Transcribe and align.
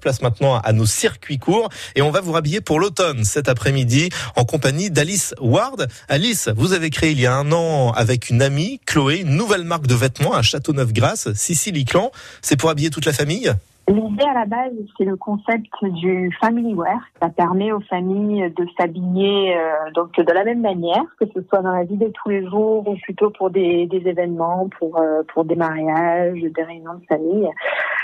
Place 0.00 0.20
maintenant 0.20 0.58
à 0.58 0.72
nos 0.72 0.84
circuits 0.84 1.38
courts 1.38 1.70
et 1.96 2.02
on 2.02 2.10
va 2.10 2.20
vous 2.20 2.32
rhabiller 2.32 2.60
pour 2.60 2.80
l'automne 2.80 3.24
cet 3.24 3.48
après-midi 3.48 4.10
en 4.36 4.44
compagnie 4.44 4.90
d'Alice 4.90 5.34
Ward. 5.40 5.88
Alice, 6.08 6.50
vous 6.54 6.74
avez 6.74 6.90
créé 6.90 7.12
il 7.12 7.20
y 7.20 7.26
a 7.26 7.34
un 7.34 7.50
an 7.50 7.90
avec 7.92 8.28
une 8.28 8.42
amie, 8.42 8.78
Chloé, 8.86 9.22
une 9.22 9.36
nouvelle 9.36 9.64
marque 9.64 9.86
de 9.86 9.94
vêtements 9.94 10.34
à 10.34 10.42
Châteauneuf-Grasse, 10.42 11.32
Sicily 11.32 11.86
Clan. 11.86 12.10
C'est 12.42 12.58
pour 12.58 12.68
habiller 12.68 12.90
toute 12.90 13.06
la 13.06 13.14
famille? 13.14 13.50
L'idée 13.88 14.24
à 14.24 14.34
la 14.34 14.46
base, 14.46 14.72
c'est 14.96 15.04
le 15.04 15.16
concept 15.16 15.66
du 15.82 16.30
family 16.40 16.74
wear. 16.74 17.00
Ça 17.20 17.28
permet 17.28 17.72
aux 17.72 17.80
familles 17.80 18.52
de 18.56 18.64
s'habiller 18.78 19.56
euh, 19.56 20.22
de 20.22 20.32
la 20.32 20.44
même 20.44 20.60
manière, 20.60 21.02
que 21.18 21.24
ce 21.34 21.40
soit 21.48 21.60
dans 21.60 21.72
la 21.72 21.82
vie 21.82 21.96
de 21.96 22.06
tous 22.22 22.28
les 22.28 22.48
jours 22.48 22.86
ou 22.86 22.94
plutôt 23.02 23.30
pour 23.30 23.50
des, 23.50 23.86
des 23.86 24.08
événements, 24.08 24.68
pour 24.78 24.98
euh, 24.98 25.22
pour 25.34 25.44
des 25.44 25.56
mariages, 25.56 26.40
des 26.40 26.62
réunions 26.62 26.94
de 26.94 27.06
famille. 27.08 27.48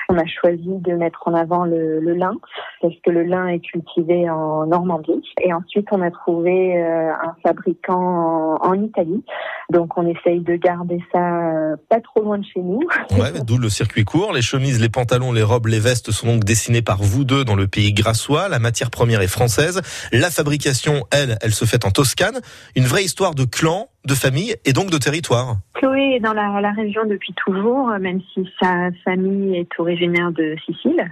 On 0.09 0.16
a 0.16 0.27
choisi 0.27 0.68
de 0.68 0.93
mettre 0.93 1.23
en 1.27 1.34
avant 1.34 1.64
le, 1.64 1.98
lin 2.00 2.32
parce 2.80 2.95
que 3.05 3.11
le 3.11 3.25
lin 3.25 3.48
est 3.48 3.61
cultivé 3.61 4.30
en 4.30 4.66
Normandie. 4.66 5.23
Et 5.42 5.52
ensuite, 5.52 5.88
on 5.91 6.01
a 6.01 6.10
trouvé 6.10 6.77
euh, 6.77 7.10
un 7.12 7.34
fabricant 7.42 8.59
en, 8.62 8.70
en, 8.70 8.74
Italie. 8.74 9.24
Donc, 9.70 9.98
on 9.98 10.06
essaye 10.06 10.41
de 10.41 10.56
garder 10.56 11.02
ça 11.12 11.19
euh, 11.19 11.77
pas 11.88 12.00
trop 12.00 12.23
loin 12.23 12.38
de 12.38 12.45
chez 12.45 12.61
nous. 12.61 12.80
Ouais, 13.19 13.33
d'où 13.45 13.59
le 13.59 13.69
circuit 13.69 14.05
court. 14.05 14.33
Les 14.33 14.42
chemises, 14.42 14.80
les 14.80 14.88
pantalons, 14.88 15.33
les 15.33 15.42
robes, 15.42 15.66
les 15.66 15.80
vestes 15.80 16.11
sont 16.12 16.27
donc 16.27 16.45
dessinés 16.45 16.83
par 16.83 16.98
vous 17.02 17.25
deux 17.25 17.45
dans 17.45 17.56
le 17.56 17.66
pays 17.66 17.92
grassois. 17.92 18.48
La 18.48 18.59
matière 18.59 18.91
première 18.91 19.23
est 19.23 19.28
française. 19.28 19.80
La 20.12 20.30
fabrication, 20.30 21.05
elle, 21.11 21.36
elle 21.42 21.52
se 21.52 21.64
fait 21.64 21.84
en 21.84 21.91
Toscane. 21.91 22.41
Une 22.77 22.84
vraie 22.84 23.05
histoire 23.05 23.34
de 23.34 23.45
clan, 23.45 23.88
de 24.06 24.15
famille 24.15 24.55
et 24.65 24.73
donc 24.73 24.91
de 24.91 24.98
territoire. 24.98 25.56
Chloé 25.74 26.16
est 26.16 26.20
dans 26.20 26.33
la, 26.33 26.70
région 26.73 27.05
depuis 27.06 27.34
toujours, 27.34 27.88
même 28.01 28.20
si 28.33 28.48
sa 28.60 28.91
famille 29.05 29.56
est 29.56 29.69
originaire 29.78 30.30
de 30.30 30.56
Sicile. 30.64 31.05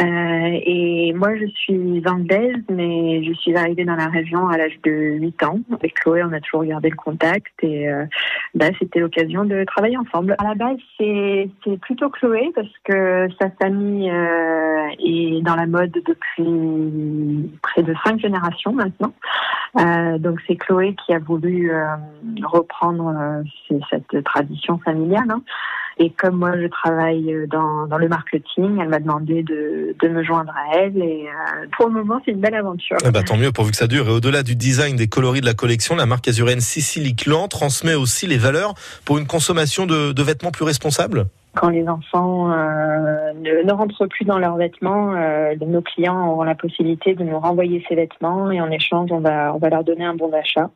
Euh, 0.00 0.60
et 0.64 1.12
moi, 1.12 1.36
je 1.36 1.46
suis 1.46 2.02
anglaise, 2.06 2.62
mais 2.70 3.22
je 3.24 3.32
suis 3.34 3.54
arrivée 3.54 3.84
dans 3.84 3.94
la 3.94 4.08
région 4.08 4.48
à 4.48 4.56
l'âge 4.56 4.78
de 4.84 4.90
8 4.90 5.42
ans. 5.44 5.60
Avec 5.72 5.94
Chloé, 5.94 6.22
on 6.24 6.32
a 6.32 6.40
toujours 6.40 6.64
gardé 6.64 6.88
le 6.88 6.96
contact 6.96 7.52
et 7.62 7.88
euh, 7.90 8.06
bah, 8.54 8.66
c'était 8.78 9.00
l'occasion 9.00 9.44
de 9.44 9.64
travailler 9.64 9.98
ensemble. 9.98 10.34
À 10.38 10.44
la 10.44 10.54
base, 10.54 10.78
c'est 10.98 11.48
plutôt 11.82 12.08
Chloé 12.08 12.52
parce 12.54 12.72
que 12.84 13.28
sa 13.38 13.50
famille 13.50 14.10
euh, 14.10 14.88
est 14.98 15.42
dans 15.42 15.56
la 15.56 15.66
mode 15.66 15.92
depuis 15.92 17.50
près 17.62 17.82
de 17.82 17.94
cinq 18.04 18.18
générations 18.18 18.72
maintenant. 18.72 19.12
Euh, 19.78 20.18
donc 20.18 20.40
c'est 20.46 20.56
Chloé 20.56 20.94
qui 21.04 21.12
a 21.12 21.18
voulu 21.18 21.70
euh, 21.70 21.84
reprendre 22.44 23.42
cette 23.90 24.24
tradition 24.24 24.78
familiale. 24.78 25.30
Hein. 25.30 25.42
Et 25.98 26.10
comme 26.10 26.36
moi, 26.36 26.52
je 26.60 26.66
travaille 26.66 27.46
dans, 27.48 27.86
dans 27.86 27.98
le 27.98 28.08
marketing, 28.08 28.78
elle 28.80 28.88
m'a 28.88 29.00
demandé 29.00 29.42
de, 29.42 29.94
de, 30.00 30.08
me 30.08 30.22
joindre 30.22 30.52
à 30.52 30.78
elle. 30.78 30.96
Et 30.96 31.26
euh, 31.26 31.66
pour 31.76 31.88
le 31.88 31.94
moment, 31.94 32.20
c'est 32.24 32.32
une 32.32 32.40
belle 32.40 32.54
aventure. 32.54 32.96
Eh 33.04 33.10
ben, 33.10 33.22
tant 33.22 33.36
mieux, 33.36 33.52
pourvu 33.52 33.70
que 33.70 33.76
ça 33.76 33.86
dure. 33.86 34.08
Et 34.08 34.12
au-delà 34.12 34.42
du 34.42 34.56
design, 34.56 34.96
des 34.96 35.08
coloris 35.08 35.40
de 35.40 35.46
la 35.46 35.54
collection, 35.54 35.94
la 35.96 36.06
marque 36.06 36.28
azuréenne 36.28 36.60
Sicily 36.60 37.14
Clan 37.14 37.48
transmet 37.48 37.94
aussi 37.94 38.26
les 38.26 38.38
valeurs 38.38 38.74
pour 39.04 39.18
une 39.18 39.26
consommation 39.26 39.86
de, 39.86 40.12
de 40.12 40.22
vêtements 40.22 40.50
plus 40.50 40.64
responsable 40.64 41.26
quand 41.54 41.68
les 41.68 41.86
enfants 41.86 42.50
euh, 42.50 43.32
ne, 43.34 43.62
ne, 43.62 43.72
rentrent 43.72 44.06
plus 44.06 44.24
dans 44.24 44.38
leurs 44.38 44.56
vêtements, 44.56 45.12
euh, 45.14 45.54
nos 45.60 45.82
clients 45.82 46.30
auront 46.30 46.44
la 46.44 46.54
possibilité 46.54 47.14
de 47.14 47.24
nous 47.24 47.38
renvoyer 47.38 47.84
ces 47.88 47.94
vêtements 47.94 48.50
et 48.50 48.60
en 48.60 48.70
échange, 48.70 49.10
on 49.12 49.20
va, 49.20 49.54
on 49.54 49.58
va 49.58 49.68
leur 49.68 49.84
donner 49.84 50.04
un 50.04 50.14
bon 50.14 50.28
d'achat. 50.28 50.70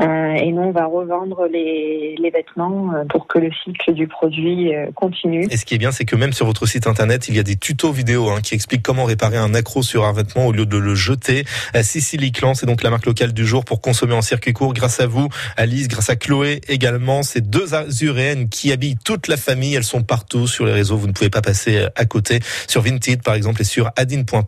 Euh, 0.00 0.32
et 0.34 0.52
nous, 0.52 0.62
on 0.62 0.70
va 0.70 0.86
revendre 0.86 1.46
les, 1.50 2.14
les 2.18 2.30
vêtements 2.30 2.92
euh, 2.94 3.04
pour 3.08 3.26
que 3.26 3.38
le 3.38 3.50
cycle 3.64 3.92
du 3.94 4.06
produit 4.06 4.74
euh, 4.74 4.86
continue. 4.94 5.46
Et 5.50 5.56
ce 5.56 5.64
qui 5.64 5.74
est 5.74 5.78
bien, 5.78 5.90
c'est 5.90 6.04
que 6.04 6.14
même 6.14 6.32
sur 6.32 6.46
votre 6.46 6.66
site 6.66 6.86
internet, 6.86 7.28
il 7.28 7.36
y 7.36 7.38
a 7.38 7.42
des 7.42 7.56
tutos 7.56 7.92
vidéo 7.92 8.30
hein, 8.30 8.40
qui 8.40 8.54
expliquent 8.54 8.82
comment 8.82 9.04
réparer 9.04 9.36
un 9.36 9.54
accro 9.54 9.82
sur 9.82 10.04
un 10.04 10.12
vêtement 10.12 10.46
au 10.46 10.52
lieu 10.52 10.66
de 10.66 10.78
le 10.78 10.94
jeter. 10.94 11.44
Sicily 11.82 12.32
Clan, 12.32 12.54
c'est 12.54 12.66
donc 12.66 12.82
la 12.82 12.90
marque 12.90 13.06
locale 13.06 13.32
du 13.32 13.46
jour 13.46 13.64
pour 13.64 13.80
consommer 13.80 14.14
en 14.14 14.22
circuit 14.22 14.52
court. 14.52 14.72
Grâce 14.72 15.00
à 15.00 15.06
vous, 15.06 15.28
Alice, 15.56 15.88
grâce 15.88 16.10
à 16.10 16.16
Chloé 16.16 16.60
également, 16.68 17.22
ces 17.22 17.40
deux 17.40 17.74
azuréennes 17.74 18.48
qui 18.48 18.72
habillent 18.72 18.98
toute 19.04 19.26
la 19.26 19.36
famille, 19.36 19.74
elles 19.74 19.84
sont 19.84 20.02
partout 20.02 20.46
sur 20.46 20.64
les 20.64 20.72
réseaux. 20.72 20.96
Vous 20.96 21.08
ne 21.08 21.12
pouvez 21.12 21.30
pas 21.30 21.42
passer 21.42 21.86
à 21.96 22.04
côté 22.04 22.40
sur 22.68 22.82
Vinted, 22.82 23.22
par 23.22 23.34
exemple, 23.34 23.62
et 23.62 23.64
sur 23.64 23.90
adin.com. 23.96 24.44